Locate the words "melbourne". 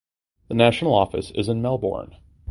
1.61-2.15